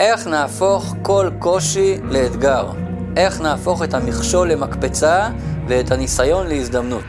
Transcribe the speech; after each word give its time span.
איך 0.00 0.26
נהפוך 0.26 0.94
כל 1.02 1.30
קושי 1.38 1.96
לאתגר? 2.02 2.66
איך 3.16 3.40
נהפוך 3.40 3.82
את 3.82 3.94
המכשול 3.94 4.52
למקפצה 4.52 5.28
ואת 5.68 5.90
הניסיון 5.90 6.46
להזדמנות? 6.46 7.04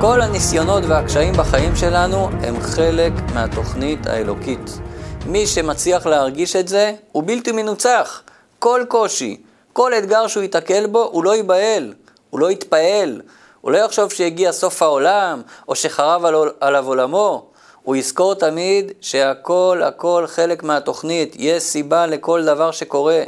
כל 0.00 0.20
הניסיונות 0.20 0.84
והקשיים 0.88 1.34
בחיים 1.34 1.76
שלנו 1.76 2.28
הם 2.42 2.60
חלק 2.60 3.12
מהתוכנית 3.34 4.06
האלוקית. 4.06 4.80
מי 5.26 5.46
שמצליח 5.46 6.06
להרגיש 6.06 6.56
את 6.56 6.68
זה, 6.68 6.92
הוא 7.12 7.22
בלתי 7.26 7.52
מנוצח. 7.52 8.22
כל 8.58 8.82
קושי, 8.88 9.40
כל 9.72 9.94
אתגר 9.94 10.26
שהוא 10.26 10.42
ייתקל 10.42 10.86
בו, 10.86 11.08
הוא 11.12 11.24
לא 11.24 11.36
ייבהל, 11.36 11.94
הוא 12.30 12.40
לא 12.40 12.50
יתפעל, 12.50 13.20
הוא 13.60 13.72
לא 13.72 13.78
יחשוב 13.78 14.12
שהגיע 14.12 14.52
סוף 14.52 14.82
העולם, 14.82 15.42
או 15.68 15.74
שחרב 15.74 16.24
עליו 16.60 16.86
עולמו. 16.86 17.46
הוא 17.82 17.96
יזכור 17.96 18.34
תמיד 18.34 18.92
שהכל 19.00 19.80
הכל 19.84 20.24
חלק 20.26 20.62
מהתוכנית, 20.62 21.36
יש 21.38 21.62
סיבה 21.62 22.06
לכל 22.06 22.44
דבר 22.44 22.70
שקורה, 22.70 23.22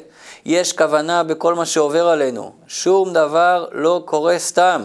יש 0.45 0.73
כוונה 0.73 1.23
בכל 1.23 1.55
מה 1.55 1.66
שעובר 1.66 2.09
עלינו, 2.09 2.53
שום 2.66 3.12
דבר 3.12 3.66
לא 3.73 4.03
קורה 4.05 4.39
סתם. 4.39 4.83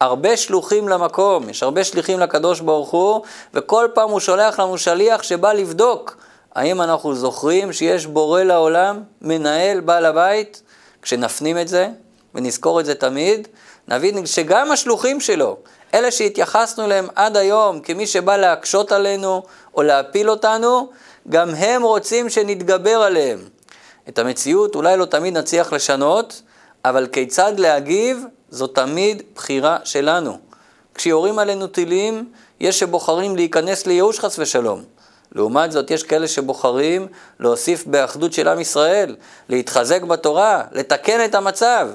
הרבה 0.00 0.36
שלוחים 0.36 0.88
למקום, 0.88 1.48
יש 1.48 1.62
הרבה 1.62 1.84
שליחים 1.84 2.18
לקדוש 2.18 2.60
ברוך 2.60 2.90
הוא, 2.90 3.20
וכל 3.54 3.88
פעם 3.94 4.10
הוא 4.10 4.20
שולח 4.20 4.60
לנו 4.60 4.78
שליח 4.78 5.22
שבא 5.22 5.52
לבדוק 5.52 6.16
האם 6.54 6.82
אנחנו 6.82 7.14
זוכרים 7.14 7.72
שיש 7.72 8.06
בורא 8.06 8.42
לעולם, 8.42 9.02
מנהל, 9.22 9.80
בעל 9.80 10.06
הבית? 10.06 10.62
כשנפנים 11.02 11.58
את 11.58 11.68
זה, 11.68 11.88
ונזכור 12.34 12.80
את 12.80 12.86
זה 12.86 12.94
תמיד, 12.94 13.48
נבין 13.88 14.26
שגם 14.26 14.72
השלוחים 14.72 15.20
שלו, 15.20 15.56
אלה 15.94 16.10
שהתייחסנו 16.10 16.84
אליהם 16.84 17.08
עד 17.14 17.36
היום 17.36 17.80
כמי 17.80 18.06
שבא 18.06 18.36
להקשות 18.36 18.92
עלינו 18.92 19.42
או 19.74 19.82
להפיל 19.82 20.30
אותנו, 20.30 20.90
גם 21.28 21.54
הם 21.54 21.82
רוצים 21.82 22.28
שנתגבר 22.28 23.02
עליהם. 23.02 23.38
את 24.08 24.18
המציאות 24.18 24.74
אולי 24.74 24.96
לא 24.96 25.04
תמיד 25.04 25.38
נצליח 25.38 25.72
לשנות, 25.72 26.42
אבל 26.84 27.06
כיצד 27.06 27.52
להגיב 27.58 28.24
זו 28.50 28.66
תמיד 28.66 29.22
בחירה 29.34 29.78
שלנו. 29.84 30.38
כשיורים 30.94 31.38
עלינו 31.38 31.66
טילים, 31.66 32.32
יש 32.60 32.78
שבוחרים 32.78 33.36
להיכנס 33.36 33.86
לייאוש 33.86 34.20
חס 34.20 34.38
ושלום. 34.38 34.82
לעומת 35.32 35.72
זאת, 35.72 35.90
יש 35.90 36.02
כאלה 36.02 36.28
שבוחרים 36.28 37.06
להוסיף 37.40 37.86
באחדות 37.86 38.32
של 38.32 38.48
עם 38.48 38.60
ישראל, 38.60 39.16
להתחזק 39.48 40.02
בתורה, 40.02 40.62
לתקן 40.72 41.24
את 41.24 41.34
המצב. 41.34 41.88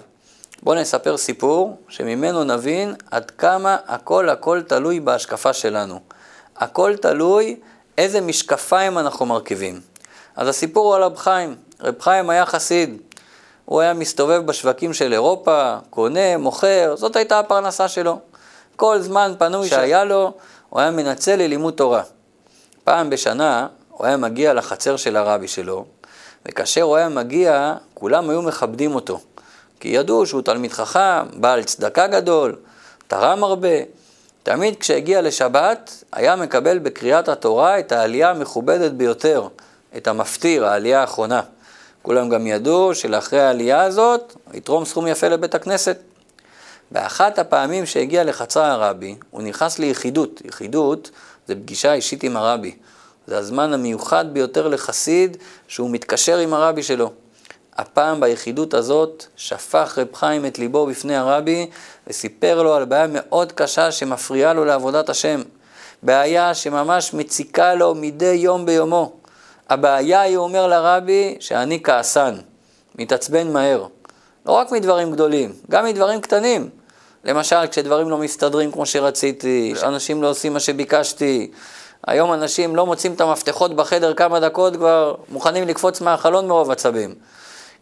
בואו 0.66 0.80
נספר 0.80 1.18
סיפור 1.18 1.78
שממנו 1.90 2.44
נבין 2.44 2.96
עד 3.12 3.32
כמה 3.32 3.78
הכל 3.88 4.30
הכל 4.30 4.62
תלוי 4.68 5.00
בהשקפה 5.00 5.54
שלנו. 5.54 6.00
הכל 6.58 6.96
תלוי 7.02 7.60
איזה 7.98 8.22
משקפיים 8.22 8.98
אנחנו 8.98 9.26
מרכיבים. 9.26 9.82
אז 10.36 10.48
הסיפור 10.48 10.88
הוא 10.88 10.96
על 10.96 11.04
רב 11.04 11.18
חיים. 11.18 11.56
רב 11.82 12.02
חיים 12.02 12.30
היה 12.30 12.46
חסיד. 12.46 12.98
הוא 13.66 13.82
היה 13.82 13.94
מסתובב 13.94 14.46
בשווקים 14.46 14.94
של 14.94 15.14
אירופה, 15.14 15.76
קונה, 15.90 16.38
מוכר, 16.38 16.96
זאת 16.98 17.16
הייתה 17.16 17.40
הפרנסה 17.40 17.88
שלו. 17.88 18.20
כל 18.76 19.00
זמן 19.00 19.34
פנוי 19.38 19.70
שהיה 19.70 20.04
לו, 20.04 20.34
הוא 20.70 20.80
היה 20.80 20.92
מנצל 20.92 21.36
ללימוד 21.36 21.74
תורה. 21.74 22.04
פעם 22.84 23.10
בשנה 23.10 23.68
הוא 23.90 24.06
היה 24.06 24.18
מגיע 24.18 24.54
לחצר 24.54 24.98
של 24.98 25.16
הרבי 25.18 25.48
שלו, 25.48 25.86
וכאשר 26.46 26.82
הוא 26.82 26.96
היה 26.96 27.10
מגיע, 27.10 27.74
כולם 27.94 28.30
היו 28.30 28.42
מכבדים 28.42 28.96
אותו. 28.96 29.20
כי 29.86 29.90
ידעו 29.90 30.26
שהוא 30.26 30.42
תלמיד 30.42 30.72
חכם, 30.72 31.26
בעל 31.34 31.64
צדקה 31.64 32.08
גדול, 32.08 32.56
תרם 33.08 33.44
הרבה. 33.44 33.70
תמיד 34.44 34.76
כשהגיע 34.80 35.22
לשבת, 35.22 36.04
היה 36.12 36.36
מקבל 36.36 36.80
בקריאת 36.80 37.30
התורה 37.30 37.80
את 37.80 37.92
העלייה 37.92 38.30
המכובדת 38.30 38.92
ביותר, 38.92 39.48
את 39.98 40.08
המפטיר, 40.08 40.66
העלייה 40.66 41.02
האחרונה. 41.02 41.42
כולם 42.02 42.30
גם 42.30 42.48
ידעו 42.48 42.96
שלאחרי 42.96 43.40
העלייה 43.42 43.82
הזאת, 43.82 44.36
יתרום 44.54 44.86
סכום 44.86 45.08
יפה 45.08 45.28
לבית 45.28 45.56
הכנסת. 45.56 45.98
באחת 46.92 47.40
הפעמים 47.40 47.86
שהגיע 47.86 48.24
לחצר 48.24 48.64
הרבי, 48.64 49.16
הוא 49.32 49.42
נכנס 49.42 49.80
ליחידות. 49.80 50.42
יחידות 50.46 51.12
זה 51.48 51.56
פגישה 51.56 51.94
אישית 51.94 52.24
עם 52.24 52.38
הרבי. 52.38 52.76
זה 53.28 53.38
הזמן 53.38 53.74
המיוחד 53.74 54.26
ביותר 54.34 54.68
לחסיד 54.68 55.38
שהוא 55.68 55.90
מתקשר 55.90 56.38
עם 56.38 56.54
הרבי 56.54 56.84
שלו. 56.84 57.12
הפעם 57.78 58.20
ביחידות 58.20 58.74
הזאת 58.74 59.26
שפך 59.36 59.98
רב 59.98 60.08
חיים 60.14 60.46
את 60.46 60.60
ליבו 60.60 60.86
בפני 60.86 61.16
הרבי 61.16 61.70
וסיפר 62.08 62.64
לו 62.64 62.74
על 62.74 62.86
בעיה 62.86 63.08
מאוד 63.10 63.52
קשה 63.52 63.92
שמפריעה 63.92 64.54
לו 64.54 64.66
לעבודת 64.66 65.10
השם. 65.10 65.42
בעיה 66.04 66.54
שממש 66.54 67.14
מציקה 67.14 67.76
לו 67.76 67.96
מדי 67.96 68.26
יום 68.26 68.66
ביומו. 68.66 69.14
הבעיה 69.70 70.22
היא, 70.22 70.38
אומר 70.38 70.68
לרבי, 70.68 71.38
שאני 71.40 71.84
כעסן, 71.84 72.36
מתעצבן 72.96 73.54
מהר. 73.54 73.86
לא 74.46 74.52
רק 74.52 74.72
מדברים 74.72 75.12
גדולים, 75.12 75.54
גם 75.70 75.86
מדברים 75.86 76.22
קטנים. 76.22 76.70
למשל, 77.24 77.68
כשדברים 77.68 78.10
לא 78.10 78.18
מסתדרים 78.18 78.72
כמו 78.72 78.86
שרציתי, 78.86 79.72
כשאנשים 79.76 80.24
לא 80.24 80.30
עושים 80.30 80.54
מה 80.54 80.60
שביקשתי. 80.60 81.52
היום 82.08 82.34
אנשים 82.34 82.76
לא 82.76 82.86
מוצאים 82.86 83.14
את 83.14 83.22
המפתחות 83.22 83.76
בחדר 83.76 84.14
כמה 84.14 84.40
דקות, 84.40 84.76
כבר 84.76 85.16
מוכנים 85.30 85.68
לקפוץ 85.68 86.02
מהחלון 86.02 86.48
מרוב 86.48 86.72
עצבים. 86.72 87.16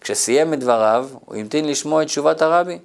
כשסיים 0.04 0.54
את 0.54 0.60
דבריו, 0.60 1.08
הוא 1.26 1.36
המתין 1.36 1.68
לשמוע 1.68 2.02
את 2.02 2.08
תשובת 2.08 2.42
הרבי. 2.42 2.80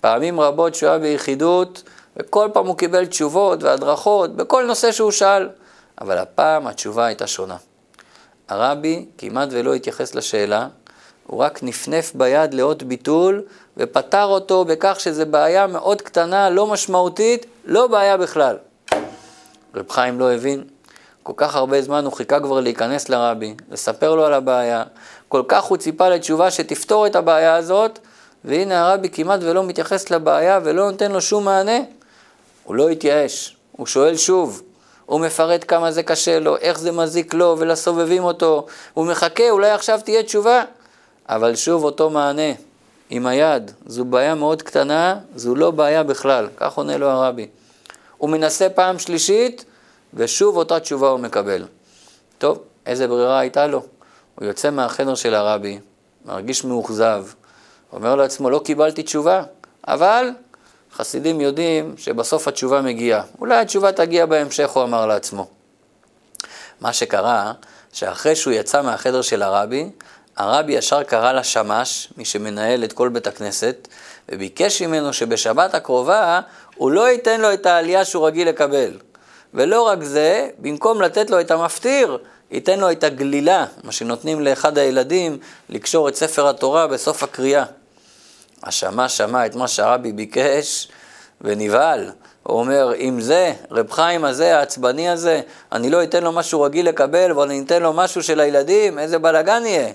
פעמים 0.00 0.40
רבות 0.40 0.74
שהוא 0.74 0.90
היה 0.90 0.98
ביחידות, 0.98 1.82
וכל 2.16 2.48
פעם 2.52 2.66
הוא 2.66 2.76
קיבל 2.76 3.06
תשובות 3.06 3.62
והדרכות 3.62 4.36
בכל 4.36 4.64
נושא 4.66 4.92
שהוא 4.92 5.10
שאל, 5.10 5.48
אבל 6.00 6.18
הפעם 6.18 6.66
התשובה 6.66 7.06
הייתה 7.06 7.26
שונה. 7.26 7.56
הרבי 8.48 9.06
כמעט 9.18 9.48
ולא 9.52 9.74
התייחס 9.74 10.14
לשאלה, 10.14 10.68
הוא 11.26 11.40
רק 11.40 11.62
נפנף 11.62 12.12
ביד 12.14 12.54
לאות 12.54 12.82
ביטול 12.82 13.42
ופתר 13.76 14.24
אותו 14.24 14.64
בכך 14.64 15.00
שזו 15.00 15.26
בעיה 15.26 15.66
מאוד 15.66 16.02
קטנה, 16.02 16.50
לא 16.50 16.66
משמעותית, 16.66 17.46
לא 17.64 17.86
בעיה 17.86 18.16
בכלל. 18.16 18.56
רב 19.74 19.90
חיים 19.90 20.18
לא 20.18 20.32
הבין, 20.32 20.64
כל 21.22 21.32
כך 21.36 21.56
הרבה 21.56 21.82
זמן 21.82 22.04
הוא 22.04 22.12
חיכה 22.12 22.40
כבר 22.40 22.60
להיכנס 22.60 23.08
לרבי, 23.08 23.54
לספר 23.70 24.14
לו 24.14 24.24
על 24.24 24.34
הבעיה, 24.34 24.84
כל 25.32 25.42
כך 25.48 25.64
הוא 25.64 25.76
ציפה 25.76 26.08
לתשובה 26.08 26.50
שתפתור 26.50 27.06
את 27.06 27.16
הבעיה 27.16 27.56
הזאת, 27.56 27.98
והנה 28.44 28.86
הרבי 28.86 29.08
כמעט 29.08 29.40
ולא 29.42 29.64
מתייחס 29.64 30.10
לבעיה 30.10 30.60
ולא 30.64 30.90
נותן 30.90 31.12
לו 31.12 31.20
שום 31.20 31.44
מענה. 31.44 31.78
הוא 32.64 32.76
לא 32.76 32.88
התייאש, 32.88 33.56
הוא 33.72 33.86
שואל 33.86 34.16
שוב, 34.16 34.62
הוא 35.06 35.20
מפרט 35.20 35.64
כמה 35.68 35.92
זה 35.92 36.02
קשה 36.02 36.38
לו, 36.38 36.56
איך 36.56 36.78
זה 36.78 36.92
מזיק 36.92 37.34
לו 37.34 37.56
ולסובבים 37.58 38.24
אותו, 38.24 38.66
הוא 38.94 39.06
מחכה, 39.06 39.50
אולי 39.50 39.70
עכשיו 39.70 40.00
תהיה 40.04 40.22
תשובה. 40.22 40.62
אבל 41.28 41.56
שוב 41.56 41.84
אותו 41.84 42.10
מענה, 42.10 42.52
עם 43.10 43.26
היד, 43.26 43.70
זו 43.86 44.04
בעיה 44.04 44.34
מאוד 44.34 44.62
קטנה, 44.62 45.18
זו 45.36 45.54
לא 45.54 45.70
בעיה 45.70 46.02
בכלל, 46.02 46.48
כך 46.56 46.74
עונה 46.74 46.96
לו 46.96 47.06
הרבי. 47.06 47.46
הוא 48.18 48.30
מנסה 48.30 48.68
פעם 48.68 48.98
שלישית, 48.98 49.64
ושוב 50.14 50.56
אותה 50.56 50.80
תשובה 50.80 51.08
הוא 51.08 51.20
מקבל. 51.20 51.64
טוב, 52.38 52.58
איזה 52.86 53.08
ברירה 53.08 53.38
הייתה 53.38 53.66
לו? 53.66 53.82
הוא 54.34 54.46
יוצא 54.46 54.70
מהחדר 54.70 55.14
של 55.14 55.34
הרבי, 55.34 55.78
מרגיש 56.24 56.64
מאוכזב, 56.64 57.24
אומר 57.92 58.16
לעצמו, 58.16 58.50
לא 58.50 58.60
קיבלתי 58.64 59.02
תשובה, 59.02 59.42
אבל 59.88 60.30
חסידים 60.92 61.40
יודעים 61.40 61.94
שבסוף 61.96 62.48
התשובה 62.48 62.80
מגיעה. 62.82 63.22
אולי 63.40 63.56
התשובה 63.56 63.92
תגיע 63.92 64.26
בהמשך, 64.26 64.70
הוא 64.70 64.82
אמר 64.82 65.06
לעצמו. 65.06 65.48
מה 66.80 66.92
שקרה, 66.92 67.52
שאחרי 67.92 68.36
שהוא 68.36 68.52
יצא 68.52 68.82
מהחדר 68.82 69.22
של 69.22 69.42
הרבי, 69.42 69.90
הרבי 70.36 70.72
ישר 70.72 71.02
קרא 71.02 71.32
לשמש, 71.32 72.08
מי 72.16 72.24
שמנהל 72.24 72.84
את 72.84 72.92
כל 72.92 73.08
בית 73.08 73.26
הכנסת, 73.26 73.88
וביקש 74.28 74.82
ממנו 74.82 75.12
שבשבת 75.12 75.74
הקרובה 75.74 76.40
הוא 76.74 76.90
לא 76.90 77.08
ייתן 77.08 77.40
לו 77.40 77.52
את 77.52 77.66
העלייה 77.66 78.04
שהוא 78.04 78.26
רגיל 78.26 78.48
לקבל. 78.48 78.98
ולא 79.54 79.82
רק 79.82 80.02
זה, 80.02 80.48
במקום 80.58 81.02
לתת 81.02 81.30
לו 81.30 81.40
את 81.40 81.50
המפטיר, 81.50 82.18
ייתן 82.52 82.80
לו 82.80 82.90
את 82.90 83.04
הגלילה, 83.04 83.66
מה 83.84 83.92
שנותנים 83.92 84.40
לאחד 84.40 84.78
הילדים 84.78 85.38
לקשור 85.68 86.08
את 86.08 86.16
ספר 86.16 86.48
התורה 86.48 86.86
בסוף 86.86 87.22
הקריאה. 87.22 87.64
השמש 88.62 89.16
שמע 89.16 89.46
את 89.46 89.54
מה 89.54 89.68
שהרבי 89.68 90.12
ביקש 90.12 90.88
ונבהל. 91.40 92.10
הוא 92.42 92.58
אומר, 92.58 92.94
אם 92.94 93.20
זה, 93.20 93.52
רב 93.70 93.90
חיים 93.90 94.24
הזה, 94.24 94.58
העצבני 94.58 95.08
הזה, 95.08 95.40
אני 95.72 95.90
לא 95.90 96.02
אתן 96.02 96.22
לו 96.22 96.32
משהו 96.32 96.62
רגיל 96.62 96.88
לקבל, 96.88 97.30
אבל 97.30 97.46
אני 97.46 97.62
אתן 97.66 97.82
לו 97.82 97.92
משהו 97.92 98.22
של 98.22 98.40
הילדים, 98.40 98.98
איזה 98.98 99.18
בלאגן 99.18 99.62
יהיה. 99.66 99.92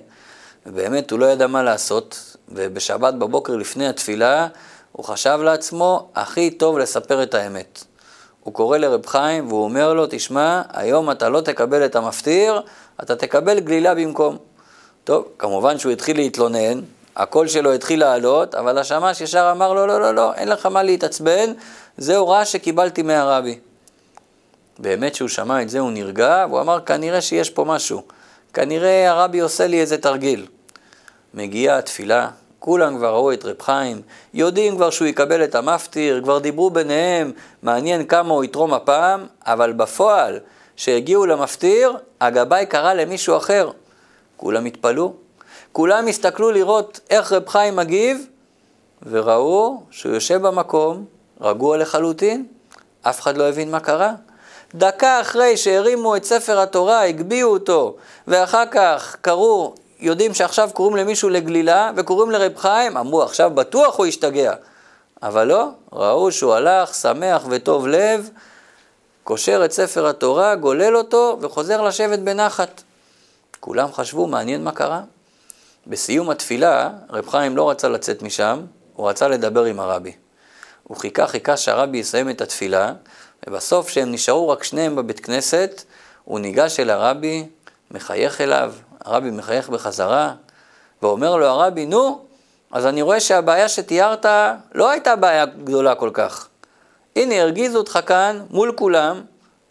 ובאמת 0.65 1.11
הוא 1.11 1.19
לא 1.19 1.25
ידע 1.25 1.47
מה 1.47 1.63
לעשות, 1.63 2.35
ובשבת 2.49 3.13
בבוקר 3.13 3.55
לפני 3.55 3.87
התפילה, 3.87 4.47
הוא 4.91 5.05
חשב 5.05 5.39
לעצמו, 5.43 6.09
הכי 6.15 6.51
טוב 6.51 6.77
לספר 6.77 7.23
את 7.23 7.33
האמת. 7.33 7.83
הוא 8.47 8.53
קורא 8.53 8.77
לרב 8.77 9.05
חיים 9.05 9.47
והוא 9.47 9.63
אומר 9.63 9.93
לו, 9.93 10.05
תשמע, 10.09 10.61
היום 10.73 11.11
אתה 11.11 11.29
לא 11.29 11.41
תקבל 11.41 11.85
את 11.85 11.95
המפטיר, 11.95 12.61
אתה 13.03 13.15
תקבל 13.15 13.59
גלילה 13.59 13.95
במקום. 13.95 14.37
טוב, 15.03 15.27
כמובן 15.39 15.79
שהוא 15.79 15.91
התחיל 15.91 16.17
להתלונן, 16.17 16.81
הקול 17.15 17.47
שלו 17.47 17.73
התחיל 17.73 17.99
לעלות, 17.99 18.55
אבל 18.55 18.77
השמש 18.77 19.21
ישר 19.21 19.51
אמר 19.55 19.73
לו, 19.73 19.87
לא, 19.87 20.01
לא, 20.01 20.15
לא, 20.15 20.33
אין 20.33 20.47
לך 20.47 20.65
מה 20.65 20.83
להתעצבן, 20.83 21.53
זה 21.97 22.17
הוראה 22.17 22.45
שקיבלתי 22.45 23.01
מהרבי. 23.01 23.59
באמת 24.79 25.15
שהוא 25.15 25.29
שמע 25.29 25.61
את 25.61 25.69
זה 25.69 25.79
הוא 25.79 25.91
נרגע, 25.91 26.45
והוא 26.49 26.61
אמר, 26.61 26.79
כנראה 26.79 27.21
שיש 27.21 27.49
פה 27.49 27.65
משהו. 27.65 28.01
כנראה 28.53 29.11
הרבי 29.11 29.39
עושה 29.39 29.67
לי 29.67 29.81
איזה 29.81 29.97
תרגיל. 29.97 30.45
מגיעה 31.33 31.77
התפילה, 31.77 32.29
כולם 32.59 32.97
כבר 32.97 33.13
ראו 33.13 33.33
את 33.33 33.45
רב 33.45 33.61
חיים, 33.61 34.01
יודעים 34.33 34.75
כבר 34.75 34.89
שהוא 34.89 35.07
יקבל 35.07 35.43
את 35.43 35.55
המפטיר, 35.55 36.21
כבר 36.23 36.39
דיברו 36.39 36.69
ביניהם, 36.69 37.31
מעניין 37.63 38.05
כמה 38.05 38.33
הוא 38.33 38.43
יתרום 38.43 38.73
הפעם, 38.73 39.25
אבל 39.45 39.73
בפועל, 39.73 40.39
כשהגיעו 40.75 41.25
למפטיר, 41.25 41.97
הגבאי 42.21 42.65
קרא 42.65 42.93
למישהו 42.93 43.37
אחר. 43.37 43.69
כולם 44.37 44.65
התפלאו, 44.65 45.13
כולם 45.71 46.07
הסתכלו 46.07 46.51
לראות 46.51 46.99
איך 47.09 47.31
רב 47.31 47.47
חיים 47.47 47.75
מגיב, 47.75 48.27
וראו 49.09 49.81
שהוא 49.91 50.13
יושב 50.13 50.41
במקום, 50.41 51.05
רגוע 51.41 51.77
לחלוטין, 51.77 52.45
אף 53.01 53.21
אחד 53.21 53.37
לא 53.37 53.49
הבין 53.49 53.71
מה 53.71 53.79
קרה. 53.79 54.13
דקה 54.75 55.21
אחרי 55.21 55.57
שהרימו 55.57 56.15
את 56.15 56.23
ספר 56.23 56.59
התורה, 56.59 57.03
הגביהו 57.03 57.51
אותו, 57.51 57.95
ואחר 58.27 58.63
כך 58.71 59.15
קראו, 59.21 59.73
יודעים 59.99 60.33
שעכשיו 60.33 60.69
קוראים 60.73 60.95
למישהו 60.95 61.29
לגלילה, 61.29 61.91
וקוראים 61.95 62.31
לרב 62.31 62.57
חיים, 62.57 62.97
אמרו 62.97 63.23
עכשיו 63.23 63.51
בטוח 63.51 63.97
הוא 63.97 64.05
ישתגע. 64.05 64.53
אבל 65.23 65.47
לא, 65.47 65.69
ראו 65.93 66.31
שהוא 66.31 66.53
הלך 66.53 66.95
שמח 66.95 67.45
וטוב 67.49 67.87
לב, 67.87 68.29
קושר 69.23 69.61
את 69.65 69.71
ספר 69.71 70.07
התורה, 70.07 70.55
גולל 70.55 70.97
אותו, 70.97 71.37
וחוזר 71.41 71.81
לשבת 71.81 72.19
בנחת. 72.19 72.81
כולם 73.59 73.93
חשבו, 73.93 74.27
מעניין 74.27 74.63
מה 74.63 74.71
קרה. 74.71 75.01
בסיום 75.87 76.29
התפילה, 76.29 76.89
רב 77.09 77.29
חיים 77.29 77.57
לא 77.57 77.69
רצה 77.69 77.89
לצאת 77.89 78.21
משם, 78.21 78.61
הוא 78.93 79.09
רצה 79.09 79.27
לדבר 79.27 79.63
עם 79.63 79.79
הרבי. 79.79 80.11
הוא 80.83 80.97
חיכה, 80.97 81.27
חיכה 81.27 81.57
שהרבי 81.57 81.97
יסיים 81.97 82.29
את 82.29 82.41
התפילה, 82.41 82.93
ובסוף, 83.47 83.87
כשהם 83.87 84.11
נשארו 84.11 84.49
רק 84.49 84.63
שניהם 84.63 84.95
בבית 84.95 85.19
כנסת, 85.19 85.83
הוא 86.23 86.39
ניגש 86.39 86.79
אל 86.79 86.89
הרבי, 86.89 87.45
מחייך 87.91 88.41
אליו, 88.41 88.73
הרבי 89.07 89.31
מחייך 89.31 89.69
בחזרה, 89.69 90.33
ואומר 91.01 91.35
לו 91.35 91.45
הרבי, 91.45 91.85
נו, 91.85 92.25
אז 92.71 92.85
אני 92.85 93.01
רואה 93.01 93.19
שהבעיה 93.19 93.69
שתיארת 93.69 94.25
לא 94.73 94.89
הייתה 94.89 95.15
בעיה 95.15 95.45
גדולה 95.45 95.95
כל 95.95 96.09
כך. 96.13 96.47
הנה, 97.15 97.41
הרגיזו 97.41 97.77
אותך 97.77 97.99
כאן 98.05 98.41
מול 98.49 98.71
כולם, 98.75 99.21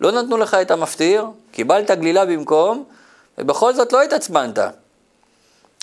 לא 0.00 0.12
נתנו 0.12 0.36
לך 0.36 0.54
את 0.54 0.70
המפטיר, 0.70 1.26
קיבלת 1.50 1.90
גלילה 1.90 2.26
במקום, 2.26 2.84
ובכל 3.38 3.74
זאת 3.74 3.92
לא 3.92 4.02
התעצבנת. 4.02 4.58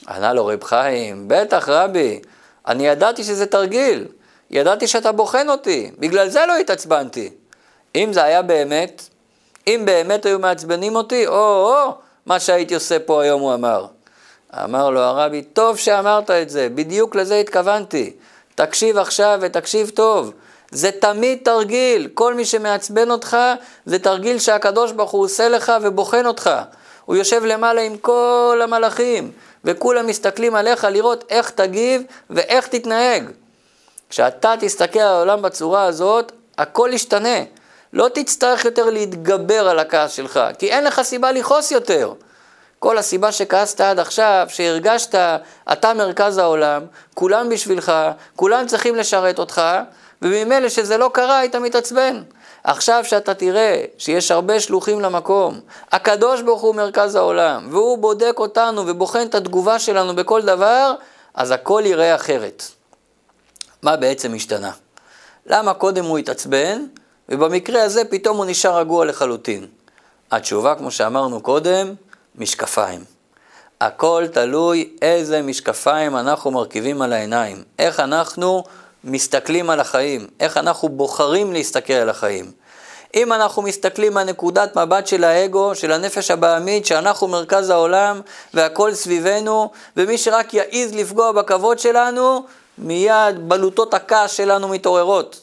ענה 0.07 0.33
לו 0.33 0.45
רב 0.45 0.63
חיים, 0.63 1.25
בטח 1.27 1.69
רבי, 1.69 2.21
אני 2.67 2.88
ידעתי 2.88 3.23
שזה 3.23 3.45
תרגיל, 3.45 4.07
ידעתי 4.51 4.88
שאתה 4.88 5.11
בוחן 5.11 5.49
אותי, 5.49 5.91
בגלל 5.99 6.29
זה 6.29 6.45
לא 6.45 6.57
התעצבנתי. 6.57 7.29
אם 7.95 8.13
זה 8.13 8.23
היה 8.23 8.41
באמת, 8.41 9.01
אם 9.67 9.81
באמת 9.85 10.25
היו 10.25 10.39
מעצבנים 10.39 10.95
אותי, 10.95 11.27
או-או, 11.27 11.95
מה 12.25 12.39
שהייתי 12.39 12.75
עושה 12.75 12.99
פה 12.99 13.23
היום, 13.23 13.41
הוא 13.41 13.53
אמר. 13.53 13.85
אמר 14.63 14.89
לו 14.89 14.99
הרבי, 14.99 15.41
טוב 15.41 15.77
שאמרת 15.77 16.31
את 16.31 16.49
זה, 16.49 16.67
בדיוק 16.75 17.15
לזה 17.15 17.35
התכוונתי. 17.35 18.13
תקשיב 18.55 18.97
עכשיו 18.97 19.39
ותקשיב 19.41 19.89
טוב. 19.89 20.33
זה 20.71 20.91
תמיד 20.91 21.39
תרגיל, 21.43 22.09
כל 22.13 22.33
מי 22.33 22.45
שמעצבן 22.45 23.11
אותך, 23.11 23.37
זה 23.85 23.99
תרגיל 23.99 24.39
שהקדוש 24.39 24.91
ברוך 24.91 25.11
הוא 25.11 25.23
עושה 25.23 25.49
לך 25.49 25.71
ובוחן 25.81 26.25
אותך. 26.25 26.49
הוא 27.05 27.15
יושב 27.15 27.45
למעלה 27.45 27.81
עם 27.81 27.97
כל 27.97 28.59
המלאכים, 28.63 29.31
וכולם 29.63 30.07
מסתכלים 30.07 30.55
עליך 30.55 30.87
לראות 30.91 31.23
איך 31.29 31.49
תגיב 31.49 32.01
ואיך 32.29 32.67
תתנהג. 32.67 33.29
כשאתה 34.09 34.53
תסתכל 34.59 34.99
על 34.99 35.07
העולם 35.07 35.41
בצורה 35.41 35.83
הזאת, 35.83 36.31
הכל 36.57 36.89
ישתנה. 36.93 37.37
לא 37.94 38.10
תצטרך 38.13 38.66
יותר 38.66 38.90
להתגבר 38.90 39.68
על 39.69 39.80
הכעס 39.80 40.12
שלך, 40.12 40.40
כי 40.60 40.72
אין 40.72 40.84
לך 40.84 41.01
סיבה 41.01 41.31
לכעוס 41.31 41.72
יותר. 41.72 42.13
כל 42.80 42.98
הסיבה 42.98 43.31
שכעסת 43.31 43.81
עד 43.81 44.00
עכשיו, 44.00 44.48
שהרגשת, 44.50 45.16
אתה 45.72 45.94
מרכז 45.94 46.38
העולם, 46.38 46.81
כולם 47.13 47.50
בשבילך, 47.50 47.92
כולם 48.36 48.68
צריכים 48.68 48.95
לשרת 48.95 49.40
אותך, 49.40 49.62
וממילא 50.22 50.69
שזה 50.69 50.98
לא 50.98 51.10
קרה, 51.13 51.40
היית 51.40 51.56
מתעצבן. 51.56 52.24
עכשיו 52.63 53.06
שאתה 53.06 53.34
תראה 53.34 53.84
שיש 53.98 54.31
הרבה 54.31 54.60
שלוחים 54.60 55.01
למקום, 55.01 55.60
הקדוש 55.92 56.42
ברוך 56.42 56.62
הוא 56.62 56.75
מרכז 56.75 57.16
העולם, 57.16 57.68
והוא 57.72 57.98
בודק 57.98 58.36
אותנו 58.38 58.84
ובוחן 58.88 59.28
את 59.28 59.36
התגובה 59.36 59.80
שלנו 59.80 60.16
בכל 60.16 60.42
דבר, 60.42 60.94
אז 61.34 61.51
הכל 61.51 61.81
ייראה 61.86 62.16
אחרת. 62.16 62.63
מה 63.81 63.95
בעצם 63.95 64.34
השתנה? 64.34 64.72
למה 65.45 65.74
קודם 65.74 66.06
הוא 66.06 66.18
התעצבן, 66.18 66.86
ובמקרה 67.29 67.83
הזה 67.83 68.05
פתאום 68.05 68.37
הוא 68.37 68.45
נשאר 68.45 68.77
רגוע 68.77 69.05
לחלוטין? 69.05 69.67
התשובה, 70.31 70.75
כמו 70.75 70.91
שאמרנו 70.91 71.41
קודם, 71.41 71.93
משקפיים. 72.35 73.03
הכל 73.81 74.23
תלוי 74.33 74.89
איזה 75.01 75.41
משקפיים 75.41 76.15
אנחנו 76.15 76.51
מרכיבים 76.51 77.01
על 77.01 77.13
העיניים, 77.13 77.63
איך 77.79 77.99
אנחנו 77.99 78.63
מסתכלים 79.03 79.69
על 79.69 79.79
החיים, 79.79 80.27
איך 80.39 80.57
אנחנו 80.57 80.89
בוחרים 80.89 81.53
להסתכל 81.53 81.93
על 81.93 82.09
החיים. 82.09 82.51
אם 83.15 83.33
אנחנו 83.33 83.61
מסתכלים 83.61 84.13
מהנקודת 84.13 84.77
מבט 84.77 85.07
של 85.07 85.23
האגו, 85.23 85.75
של 85.75 85.91
הנפש 85.91 86.31
הבעמית, 86.31 86.85
שאנחנו 86.85 87.27
מרכז 87.27 87.69
העולם 87.69 88.21
והכל 88.53 88.93
סביבנו, 88.93 89.71
ומי 89.97 90.17
שרק 90.17 90.53
יעז 90.53 90.93
לפגוע 90.93 91.31
בכבוד 91.31 91.79
שלנו, 91.79 92.45
מיד 92.77 93.49
בלוטות 93.49 93.93
הכעס 93.93 94.31
שלנו 94.31 94.67
מתעוררות. 94.67 95.43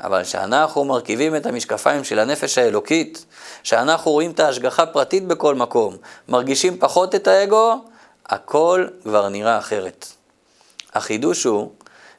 אבל 0.00 0.22
כשאנחנו 0.22 0.84
מרכיבים 0.84 1.36
את 1.36 1.46
המשקפיים 1.46 2.04
של 2.04 2.18
הנפש 2.18 2.58
האלוקית, 2.58 3.24
שאנחנו 3.62 4.10
רואים 4.10 4.30
את 4.30 4.40
ההשגחה 4.40 4.86
פרטית 4.86 5.26
בכל 5.26 5.54
מקום, 5.54 5.96
מרגישים 6.28 6.78
פחות 6.78 7.14
את 7.14 7.26
האגו, 7.28 7.84
הכל 8.26 8.86
כבר 9.02 9.28
נראה 9.28 9.58
אחרת. 9.58 10.06
החידוש 10.94 11.44
הוא 11.44 11.70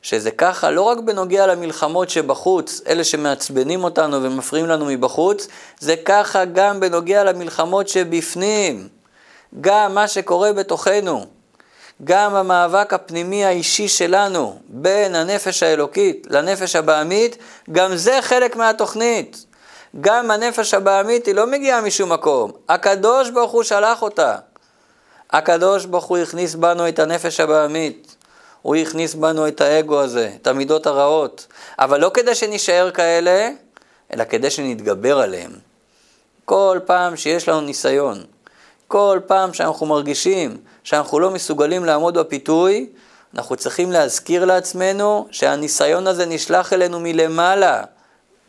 שזה 0.02 0.32
ככה 0.32 0.72
לא 0.72 0.82
רק 0.82 0.98
בנוגע 0.98 1.48
למלחמות 1.48 2.10
שבחוץ, 2.10 2.82
אלה 2.88 3.04
שמעצבנים 3.04 3.84
אותנו 3.84 4.24
ומפריעים 4.24 4.68
לנו 4.68 4.86
מבחוץ, 4.86 5.48
זה 5.80 5.96
ככה 6.06 6.46
גם 6.46 6.80
בנוגע 6.80 7.24
למלחמות 7.24 7.88
שבפנים. 7.88 8.88
גם 9.62 9.96
מה 9.96 10.08
שקורה 10.08 10.54
בתוכנו, 10.54 11.26
גם 12.04 12.36
המאבק 12.36 12.94
הפנימי 12.94 13.46
האישי 13.46 13.88
שלנו 13.88 14.60
בין 14.70 15.16
הנפש 15.16 15.64
האלוקית 15.64 16.28
לנפש 16.30 16.76
הבעמית, 16.76 17.38
גם 17.72 17.96
זה 17.96 18.20
חלק 18.22 18.56
מהתוכנית. 18.56 19.46
גם 20.02 20.32
הנפש 20.32 20.74
הבעמית 20.74 21.26
היא 21.26 21.36
לא 21.36 21.48
מגיעה 21.48 21.82
משום 21.82 22.12
מקום, 22.14 22.52
הקדוש 22.70 23.30
ברוך 23.30 23.52
הוא 23.52 23.64
שלח 23.64 24.02
אותה. 24.02 24.36
הקדוש 25.32 25.86
ברוך 25.86 26.06
הוא 26.06 26.18
הכניס 26.18 26.56
בנו 26.56 26.88
את 26.88 27.00
הנפש 27.00 27.40
הבעמית. 27.40 28.16
הוא 28.62 28.76
הכניס 28.76 29.14
בנו 29.14 29.48
את 29.48 29.62
האגו 29.62 30.02
הזה, 30.02 30.32
את 30.42 30.48
המידות 30.48 30.88
הרעות, 30.88 31.48
אבל 31.80 32.00
לא 32.00 32.12
כדי 32.14 32.36
שנישאר 32.36 32.92
כאלה, 32.92 33.50
אלא 34.14 34.24
כדי 34.24 34.50
שנתגבר 34.50 35.20
עליהם. 35.20 35.52
כל 36.46 36.80
פעם 36.86 37.16
שיש 37.16 37.50
לנו 37.50 37.62
ניסיון, 37.62 38.24
כל 38.88 39.20
פעם 39.28 39.54
שאנחנו 39.54 39.86
מרגישים 39.86 40.58
שאנחנו 40.88 41.20
לא 41.20 41.32
מסוגלים 41.32 41.86
לעמוד 41.86 42.18
בפיתוי, 42.18 42.90
אנחנו 43.36 43.56
צריכים 43.56 43.92
להזכיר 43.92 44.46
לעצמנו 44.46 45.28
שהניסיון 45.32 46.08
הזה 46.08 46.26
נשלח 46.26 46.74
אלינו 46.74 47.00
מלמעלה. 47.00 47.84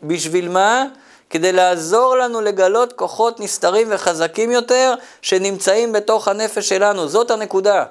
בשביל 0.03 0.49
מה? 0.49 0.85
כדי 1.29 1.51
לעזור 1.51 2.17
לנו 2.17 2.41
לגלות 2.41 2.93
כוחות 2.93 3.39
נסתרים 3.39 3.87
וחזקים 3.91 4.51
יותר 4.51 4.93
שנמצאים 5.21 5.91
בתוך 5.91 6.27
הנפש 6.27 6.69
שלנו. 6.69 7.07
זאת 7.07 7.31
הנקודה. 7.31 7.85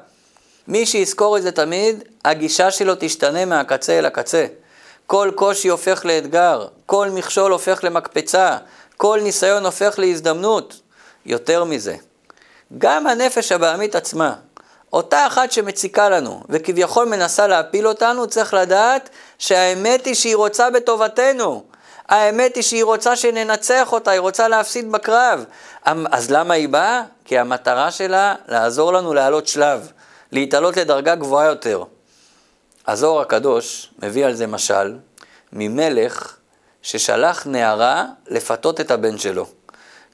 מי 0.68 0.86
שיזכור 0.86 1.36
את 1.36 1.42
זה 1.42 1.52
תמיד, 1.52 2.02
הגישה 2.24 2.70
שלו 2.70 2.94
תשתנה 2.98 3.44
מהקצה 3.44 3.98
אל 3.98 4.06
הקצה. 4.06 4.46
כל 5.06 5.30
קושי 5.34 5.68
הופך 5.68 6.04
לאתגר, 6.04 6.66
כל 6.86 7.08
מכשול 7.10 7.52
הופך 7.52 7.84
למקפצה, 7.84 8.56
כל 8.96 9.20
ניסיון 9.22 9.64
הופך 9.64 9.98
להזדמנות. 9.98 10.80
יותר 11.26 11.64
מזה, 11.64 11.96
גם 12.78 13.06
הנפש 13.06 13.52
הבעמית 13.52 13.94
עצמה, 13.94 14.34
אותה 14.92 15.26
אחת 15.26 15.52
שמציקה 15.52 16.08
לנו 16.08 16.42
וכביכול 16.48 17.08
מנסה 17.08 17.46
להפיל 17.46 17.88
אותנו, 17.88 18.26
צריך 18.26 18.54
לדעת 18.54 19.10
שהאמת 19.38 20.06
היא 20.06 20.14
שהיא 20.14 20.36
רוצה 20.36 20.70
בטובתנו. 20.70 21.64
האמת 22.08 22.56
היא 22.56 22.62
שהיא 22.62 22.84
רוצה 22.84 23.16
שננצח 23.16 23.92
אותה, 23.92 24.10
היא 24.10 24.20
רוצה 24.20 24.48
להפסיד 24.48 24.92
בקרב. 24.92 25.44
אמ, 25.90 26.06
אז 26.10 26.30
למה 26.30 26.54
היא 26.54 26.68
באה? 26.68 27.02
כי 27.24 27.38
המטרה 27.38 27.90
שלה 27.90 28.34
לעזור 28.48 28.92
לנו 28.92 29.14
לעלות 29.14 29.46
שלב. 29.46 29.92
להתעלות 30.32 30.76
לדרגה 30.76 31.14
גבוהה 31.14 31.46
יותר. 31.46 31.84
הזוהר 32.86 33.20
הקדוש 33.20 33.90
מביא 34.02 34.26
על 34.26 34.34
זה 34.34 34.46
משל 34.46 34.96
ממלך 35.52 36.36
ששלח 36.82 37.46
נערה 37.46 38.04
לפתות 38.28 38.80
את 38.80 38.90
הבן 38.90 39.18
שלו. 39.18 39.46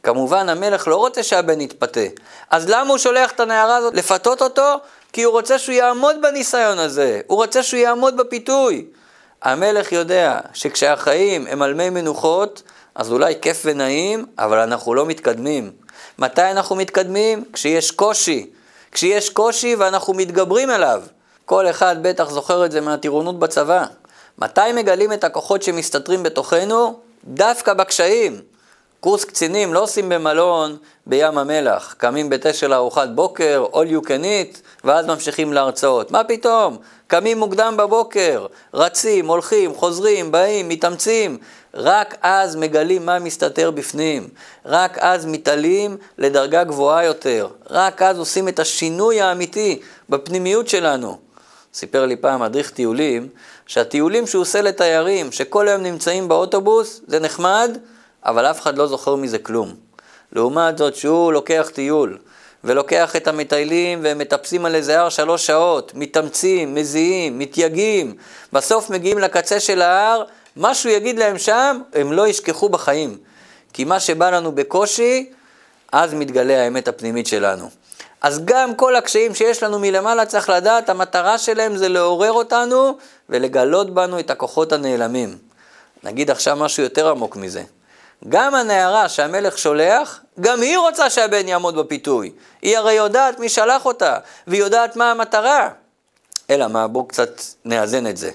כמובן 0.05 0.49
המלך 0.49 0.89
לא 0.89 0.97
רוצה 0.97 1.23
שהבן 1.23 1.61
יתפתה, 1.61 2.01
אז 2.51 2.69
למה 2.69 2.91
הוא 2.91 2.99
שולח 2.99 3.31
את 3.31 3.41
הנערה 3.41 3.77
הזאת 3.77 3.95
לפתות 3.95 4.43
אותו? 4.43 4.77
כי 5.13 5.23
הוא 5.23 5.33
רוצה 5.33 5.59
שהוא 5.59 5.75
יעמוד 5.75 6.17
בניסיון 6.23 6.79
הזה, 6.79 7.21
הוא 7.27 7.37
רוצה 7.37 7.63
שהוא 7.63 7.81
יעמוד 7.81 8.17
בפיתוי. 8.17 8.87
המלך 9.43 9.93
יודע 9.93 10.41
שכשהחיים 10.55 11.47
הם 11.47 11.63
על 11.63 11.75
מי 11.75 11.91
מנוחות, 11.91 12.63
אז 12.95 13.13
אולי 13.13 13.35
כיף 13.43 13.63
ונעים, 13.65 14.27
אבל 14.39 14.59
אנחנו 14.59 14.95
לא 14.95 15.07
מתקדמים. 15.07 15.71
מתי 16.19 16.51
אנחנו 16.51 16.77
מתקדמים? 16.77 17.45
כשיש 17.53 17.91
קושי. 17.91 18.51
כשיש 18.93 19.31
קושי 19.31 19.75
ואנחנו 19.75 20.15
מתגברים 20.15 20.71
אליו. 20.71 21.03
כל 21.45 21.71
אחד 21.71 21.97
בטח 22.03 22.31
זוכר 22.31 22.65
את 22.65 22.73
זה 22.73 22.81
מהטירונות 22.81 23.39
בצבא. 23.39 23.85
מתי 24.39 24.73
מגלים 24.75 25.13
את 25.13 25.25
הכוחות 25.25 25.63
שמסתתרים 25.63 26.23
בתוכנו? 26.23 27.01
דווקא 27.25 27.75
בקשיים. 27.75 28.54
קורס 29.05 29.25
קצינים 29.25 29.75
לא 29.75 29.83
עושים 29.83 30.09
במלון 30.09 30.77
בים 31.07 31.39
המלח, 31.39 31.95
קמים 31.99 32.31
בתשע 32.31 32.69
לארוחת 32.69 33.09
בוקר, 33.09 33.67
all 33.73 34.03
you 34.03 34.07
can 34.07 34.23
eat, 34.23 34.59
ואז 34.85 35.07
ממשיכים 35.07 35.53
להרצאות. 35.53 36.11
מה 36.11 36.25
פתאום? 36.25 36.77
קמים 37.07 37.39
מוקדם 37.39 37.75
בבוקר, 37.79 38.47
רצים, 38.75 39.27
הולכים, 39.27 39.75
חוזרים, 39.75 40.33
באים, 40.33 40.69
מתאמצים. 40.69 41.39
רק 41.75 42.15
אז 42.23 42.57
מגלים 42.57 43.07
מה 43.07 43.19
מסתתר 43.19 43.71
בפנים. 43.71 44.29
רק 44.67 44.99
אז 44.99 45.27
מתעלים 45.27 45.97
לדרגה 46.19 46.65
גבוהה 46.65 47.05
יותר. 47.05 47.49
רק 47.71 48.03
אז 48.03 48.19
עושים 48.19 48.49
את 48.49 48.59
השינוי 48.59 49.21
האמיתי 49.21 49.81
בפנימיות 50.09 50.69
שלנו. 50.69 51.19
סיפר 51.75 52.07
לי 52.07 52.17
פעם 52.17 52.43
מדריך 52.43 52.71
טיולים, 52.71 53.29
שהטיולים 53.67 54.27
שהוא 54.27 54.43
עושה 54.43 54.63
לתיירים, 54.63 55.33
שכל 55.33 55.69
היום 55.69 55.83
נמצאים 55.83 56.29
באוטובוס, 56.29 57.01
זה 57.07 57.21
נחמד, 57.21 57.79
אבל 58.27 58.47
אף 58.47 58.61
אחד 58.61 58.79
לא 58.79 58.87
זוכר 58.87 59.15
מזה 59.15 59.39
כלום. 59.39 59.75
לעומת 60.33 60.79
זאת, 60.79 60.97
שהוא 60.97 61.33
לוקח 61.33 61.71
טיול, 61.75 62.19
ולוקח 62.65 63.17
את 63.17 63.29
המטיילים 63.29 64.01
והם 64.03 64.19
מטפסים 64.19 64.67
על 64.67 64.75
איזה 64.75 65.01
הר 65.01 65.09
שלוש 65.09 65.47
שעות, 65.47 65.93
מתאמצים, 65.95 66.75
מזיעים, 66.75 67.39
מתייגעים, 67.39 68.15
בסוף 68.53 68.91
מגיעים 68.91 69.19
לקצה 69.19 69.61
של 69.61 69.83
ההר, 69.83 70.25
מה 70.57 70.75
שהוא 70.75 70.93
יגיד 70.93 71.19
להם 71.19 71.39
שם, 71.39 71.81
הם 71.95 72.13
לא 72.13 72.29
ישכחו 72.29 72.69
בחיים. 72.69 73.19
כי 73.73 73.85
מה 73.85 74.01
שבא 74.01 74.31
לנו 74.31 74.53
בקושי, 74.53 75.31
אז 75.93 76.15
מתגלה 76.15 76.65
האמת 76.65 76.89
הפנימית 76.89 77.27
שלנו. 77.27 77.71
אז 78.23 78.45
גם 78.45 78.75
כל 78.75 78.97
הקשיים 78.97 79.35
שיש 79.35 79.63
לנו 79.63 79.79
מלמעלה, 79.79 80.27
צריך 80.27 80.49
לדעת, 80.49 80.89
המטרה 80.89 81.39
שלהם 81.39 81.77
זה 81.77 81.89
לעורר 81.89 82.33
אותנו 82.33 82.99
ולגלות 83.29 83.95
בנו 83.95 84.19
את 84.19 84.31
הכוחות 84.31 84.73
הנעלמים. 84.73 85.39
נגיד 86.03 86.31
עכשיו 86.31 86.57
משהו 86.57 86.83
יותר 86.83 87.09
עמוק 87.09 87.37
מזה. 87.37 87.63
גם 88.29 88.55
הנערה 88.55 89.09
שהמלך 89.09 89.59
שולח, 89.59 90.21
גם 90.41 90.61
היא 90.61 90.79
רוצה 90.79 91.11
שהבן 91.11 91.49
יעמוד 91.49 91.77
בפיתוי. 91.77 92.33
היא 92.63 92.79
הרי 92.79 92.93
יודעת 92.93 93.39
מי 93.39 93.49
שלח 93.49 93.87
אותה, 93.87 94.19
והיא 94.47 94.61
יודעת 94.61 94.97
מה 94.97 95.11
המטרה. 95.11 95.69
אלא 96.51 96.69
מה, 96.69 96.89
בואו 96.89 97.09
קצת 97.09 97.41
נאזן 97.65 98.07
את 98.07 98.17
זה. 98.17 98.31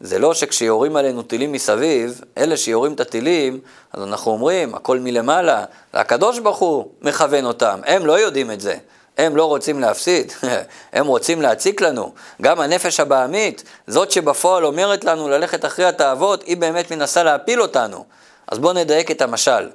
זה 0.00 0.18
לא 0.18 0.34
שכשיורים 0.34 0.96
עלינו 0.96 1.22
טילים 1.22 1.52
מסביב, 1.52 2.20
אלה 2.38 2.56
שיורים 2.56 2.92
את 2.92 3.00
הטילים, 3.00 3.60
אז 3.92 4.02
אנחנו 4.02 4.32
אומרים, 4.32 4.74
הכל 4.74 4.98
מלמעלה, 4.98 5.64
והקדוש 5.94 6.38
ברוך 6.38 6.58
הוא 6.58 6.88
מכוון 7.02 7.44
אותם, 7.44 7.80
הם 7.86 8.06
לא 8.06 8.20
יודעים 8.20 8.50
את 8.50 8.60
זה. 8.60 8.76
הם 9.18 9.36
לא 9.36 9.44
רוצים 9.44 9.80
להפסיד, 9.80 10.32
הם 10.92 11.06
רוצים 11.06 11.42
להציק 11.42 11.80
לנו. 11.80 12.12
גם 12.42 12.60
הנפש 12.60 13.00
הבעמית, 13.00 13.64
זאת 13.86 14.10
שבפועל 14.10 14.64
אומרת 14.64 15.04
לנו 15.04 15.28
ללכת 15.28 15.64
אחרי 15.64 15.84
התאוות, 15.84 16.42
היא 16.42 16.56
באמת 16.56 16.90
מנסה 16.90 17.22
להפיל 17.22 17.62
אותנו. 17.62 18.04
אז 18.48 18.58
בואו 18.58 18.72
נדייק 18.72 19.10
את 19.10 19.22
המשל. 19.22 19.70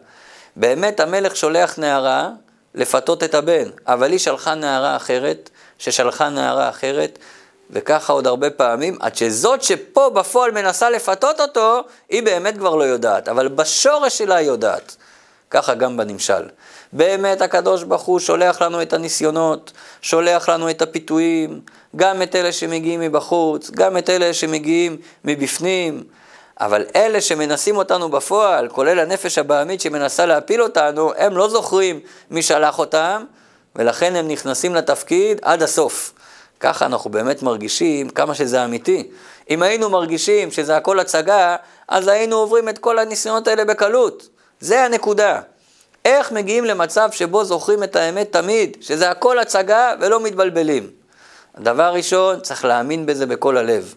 באמת 0.56 1.00
המלך 1.00 1.36
שולח 1.36 1.80
נערה 1.80 2.30
לפתות 2.76 3.24
את 3.24 3.36
הבן, 3.36 3.70
אבל 3.88 4.12
היא 4.12 4.20
שלחה 4.20 4.56
נערה 4.56 4.96
אחרת, 4.96 5.50
ששלחה 5.78 6.30
נערה 6.30 6.70
אחרת, 6.70 7.20
וככה 7.70 8.14
עוד 8.14 8.28
הרבה 8.28 8.50
פעמים, 8.50 8.98
עד 9.00 9.16
שזאת 9.16 9.64
שפה 9.64 10.10
בפועל 10.10 10.52
מנסה 10.52 10.90
לפתות 10.90 11.40
אותו, 11.40 11.82
היא 12.10 12.24
באמת 12.24 12.58
כבר 12.58 12.76
לא 12.76 12.84
יודעת, 12.84 13.30
אבל 13.30 13.48
בשורש 13.48 14.18
שלה 14.18 14.36
היא 14.36 14.48
יודעת. 14.48 14.96
ככה 15.50 15.74
גם 15.74 15.98
בנמשל. 15.98 16.44
באמת 16.94 17.42
הקדוש 17.42 17.84
ברוך 17.84 18.02
הוא 18.02 18.20
שולח 18.20 18.62
לנו 18.62 18.82
את 18.82 18.94
הניסיונות, 18.94 19.72
שולח 20.02 20.50
לנו 20.50 20.70
את 20.70 20.82
הפיתויים, 20.82 21.62
גם 21.96 22.22
את 22.22 22.36
אלה 22.36 22.52
שמגיעים 22.52 23.00
מבחוץ, 23.00 23.70
גם 23.72 23.98
את 23.98 24.10
אלה 24.10 24.34
שמגיעים 24.34 24.98
מבפנים, 25.26 26.04
אבל 26.62 26.86
אלה 26.96 27.22
שמנסים 27.22 27.78
אותנו 27.78 28.10
בפועל, 28.10 28.68
כולל 28.68 29.00
הנפש 29.00 29.38
הבעמית 29.38 29.82
שמנסה 29.82 30.26
להפיל 30.26 30.64
אותנו, 30.64 31.12
הם 31.18 31.38
לא 31.38 31.50
זוכרים 31.50 32.00
מי 32.32 32.42
שלח 32.42 32.80
אותם, 32.80 33.24
ולכן 33.76 34.16
הם 34.16 34.28
נכנסים 34.28 34.76
לתפקיד 34.76 35.40
עד 35.42 35.64
הסוף. 35.64 36.14
ככה 36.60 36.86
אנחנו 36.86 37.10
באמת 37.10 37.44
מרגישים 37.44 38.10
כמה 38.10 38.36
שזה 38.36 38.66
אמיתי. 38.66 39.10
אם 39.50 39.64
היינו 39.64 39.90
מרגישים 39.90 40.52
שזה 40.52 40.78
הכל 40.78 41.00
הצגה, 41.00 41.56
אז 41.88 42.08
היינו 42.08 42.36
עוברים 42.36 42.70
את 42.70 42.78
כל 42.78 43.00
הניסיונות 43.00 43.48
האלה 43.48 43.66
בקלות. 43.66 44.30
זה 44.60 44.86
הנקודה. 44.86 45.40
איך 46.06 46.32
מגיעים 46.32 46.66
למצב 46.66 47.10
שבו 47.12 47.46
זוכרים 47.46 47.84
את 47.84 47.96
האמת 47.96 48.32
תמיד, 48.32 48.78
שזה 48.82 49.10
הכל 49.12 49.40
הצגה 49.40 49.94
ולא 50.00 50.20
מתבלבלים? 50.20 50.90
דבר 51.60 51.94
ראשון, 51.94 52.40
צריך 52.40 52.66
להאמין 52.66 53.06
בזה 53.06 53.26
בכל 53.26 53.58
הלב. 53.58 53.96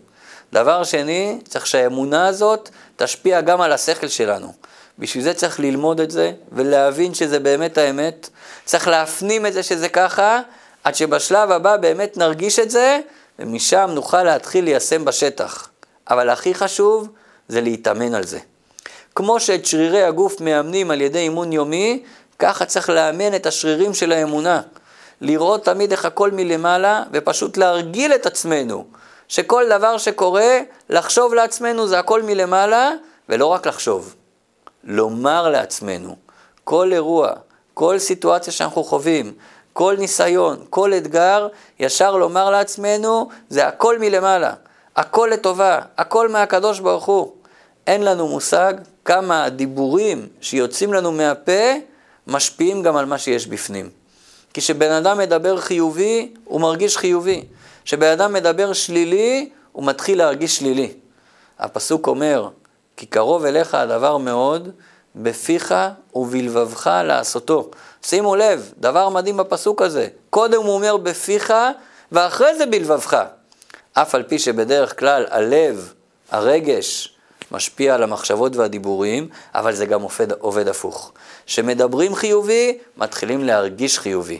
דבר 0.52 0.84
שני, 0.84 1.38
צריך 1.48 1.66
שהאמונה 1.66 2.26
הזאת 2.26 2.68
תשפיע 2.96 3.40
גם 3.40 3.60
על 3.60 3.72
השכל 3.72 4.08
שלנו. 4.08 4.52
בשביל 4.98 5.24
זה 5.24 5.34
צריך 5.34 5.60
ללמוד 5.60 6.00
את 6.00 6.10
זה 6.10 6.32
ולהבין 6.52 7.14
שזה 7.14 7.40
באמת 7.40 7.78
האמת. 7.78 8.28
צריך 8.64 8.88
להפנים 8.88 9.46
את 9.46 9.52
זה 9.52 9.62
שזה 9.62 9.88
ככה, 9.88 10.40
עד 10.84 10.94
שבשלב 10.94 11.50
הבא 11.50 11.76
באמת 11.76 12.16
נרגיש 12.16 12.58
את 12.58 12.70
זה, 12.70 13.00
ומשם 13.38 13.90
נוכל 13.94 14.22
להתחיל 14.22 14.64
ליישם 14.64 15.04
בשטח. 15.04 15.68
אבל 16.10 16.30
הכי 16.30 16.54
חשוב 16.54 17.08
זה 17.48 17.60
להתאמן 17.60 18.14
על 18.14 18.24
זה. 18.24 18.38
כמו 19.14 19.40
שאת 19.40 19.66
שרירי 19.66 20.02
הגוף 20.02 20.40
מאמנים 20.40 20.90
על 20.90 21.00
ידי 21.00 21.18
אימון 21.18 21.52
יומי, 21.52 22.02
ככה 22.38 22.64
צריך 22.64 22.90
לאמן 22.90 23.34
את 23.34 23.46
השרירים 23.46 23.94
של 23.94 24.12
האמונה. 24.12 24.60
לראות 25.20 25.64
תמיד 25.64 25.90
איך 25.90 26.04
הכל 26.04 26.30
מלמעלה, 26.30 27.02
ופשוט 27.12 27.56
להרגיל 27.56 28.14
את 28.14 28.26
עצמנו. 28.26 28.86
שכל 29.32 29.64
דבר 29.68 29.98
שקורה, 29.98 30.58
לחשוב 30.90 31.34
לעצמנו 31.34 31.86
זה 31.86 31.98
הכל 31.98 32.22
מלמעלה, 32.22 32.90
ולא 33.28 33.46
רק 33.46 33.66
לחשוב. 33.66 34.14
לומר 34.84 35.48
לעצמנו, 35.48 36.16
כל 36.64 36.92
אירוע, 36.92 37.32
כל 37.74 37.98
סיטואציה 37.98 38.52
שאנחנו 38.52 38.84
חווים, 38.84 39.32
כל 39.72 39.96
ניסיון, 39.98 40.56
כל 40.70 40.94
אתגר, 40.94 41.48
ישר 41.78 42.16
לומר 42.16 42.50
לעצמנו, 42.50 43.28
זה 43.48 43.66
הכל 43.66 43.98
מלמעלה, 43.98 44.52
הכל 44.96 45.28
לטובה, 45.32 45.78
הכל 45.98 46.28
מהקדוש 46.28 46.80
ברוך 46.80 47.04
הוא. 47.04 47.32
אין 47.86 48.04
לנו 48.04 48.28
מושג 48.28 48.74
כמה 49.04 49.44
הדיבורים 49.44 50.28
שיוצאים 50.40 50.92
לנו 50.92 51.12
מהפה 51.12 51.72
משפיעים 52.26 52.82
גם 52.82 52.96
על 52.96 53.06
מה 53.06 53.18
שיש 53.18 53.46
בפנים. 53.46 53.90
כי 54.54 54.60
כשבן 54.60 54.90
אדם 54.90 55.18
מדבר 55.18 55.56
חיובי, 55.56 56.34
הוא 56.44 56.60
מרגיש 56.60 56.96
חיובי. 56.96 57.44
כשבן 57.84 58.12
אדם 58.12 58.32
מדבר 58.32 58.72
שלילי, 58.72 59.50
הוא 59.72 59.84
מתחיל 59.84 60.18
להרגיש 60.18 60.56
שלילי. 60.56 60.92
הפסוק 61.58 62.06
אומר, 62.06 62.48
כי 62.96 63.06
קרוב 63.06 63.44
אליך 63.44 63.74
הדבר 63.74 64.16
מאוד, 64.16 64.68
בפיך 65.16 65.74
ובלבבך 66.14 66.90
לעשותו. 67.04 67.70
שימו 68.02 68.36
לב, 68.36 68.72
דבר 68.78 69.08
מדהים 69.08 69.36
בפסוק 69.36 69.82
הזה. 69.82 70.08
קודם 70.30 70.62
הוא 70.62 70.74
אומר 70.74 70.96
בפיך, 70.96 71.52
ואחרי 72.12 72.54
זה 72.54 72.66
בלבבך. 72.66 73.24
אף 73.92 74.14
על 74.14 74.22
פי 74.22 74.38
שבדרך 74.38 74.98
כלל 74.98 75.26
הלב, 75.30 75.92
הרגש, 76.30 77.16
משפיע 77.50 77.94
על 77.94 78.02
המחשבות 78.02 78.56
והדיבורים, 78.56 79.28
אבל 79.54 79.74
זה 79.74 79.86
גם 79.86 80.02
עובד, 80.02 80.32
עובד 80.32 80.68
הפוך. 80.68 81.12
כשמדברים 81.46 82.14
חיובי, 82.14 82.78
מתחילים 82.96 83.44
להרגיש 83.44 83.98
חיובי. 83.98 84.38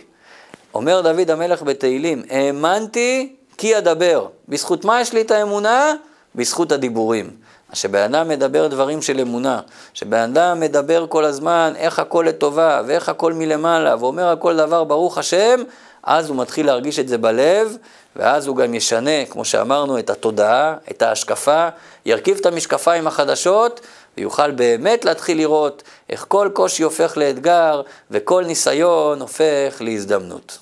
אומר 0.74 1.00
דוד 1.00 1.30
המלך 1.30 1.62
בתהילים, 1.62 2.22
האמנתי 2.30 3.36
כי 3.58 3.78
אדבר. 3.78 4.26
בזכות 4.48 4.84
מה 4.84 5.00
יש 5.00 5.12
לי 5.12 5.20
את 5.20 5.30
האמונה? 5.30 5.94
בזכות 6.34 6.72
הדיבורים. 6.72 7.30
כשבן 7.72 8.14
אדם 8.14 8.28
מדבר 8.28 8.66
דברים 8.66 9.02
של 9.02 9.20
אמונה, 9.20 9.60
כשבן 9.94 10.18
אדם 10.18 10.60
מדבר 10.60 11.06
כל 11.08 11.24
הזמן 11.24 11.72
איך 11.76 11.98
הכל 11.98 12.24
לטובה 12.28 12.82
ואיך 12.86 13.08
הכל 13.08 13.32
מלמעלה 13.32 13.96
ואומר 14.00 14.28
על 14.28 14.36
כל 14.36 14.56
דבר 14.56 14.84
ברוך 14.84 15.18
השם, 15.18 15.62
אז 16.02 16.28
הוא 16.28 16.36
מתחיל 16.36 16.66
להרגיש 16.66 16.98
את 16.98 17.08
זה 17.08 17.18
בלב, 17.18 17.76
ואז 18.16 18.46
הוא 18.46 18.56
גם 18.56 18.74
ישנה, 18.74 19.24
כמו 19.30 19.44
שאמרנו, 19.44 19.98
את 19.98 20.10
התודעה, 20.10 20.76
את 20.90 21.02
ההשקפה, 21.02 21.68
ירכיב 22.06 22.38
את 22.40 22.46
המשקפיים 22.46 23.06
החדשות, 23.06 23.80
ויוכל 24.16 24.50
באמת 24.50 25.04
להתחיל 25.04 25.38
לראות 25.38 25.82
איך 26.10 26.24
כל 26.28 26.50
קושי 26.52 26.82
הופך 26.82 27.16
לאתגר 27.16 27.82
וכל 28.10 28.44
ניסיון 28.44 29.20
הופך 29.20 29.76
להזדמנות. 29.80 30.58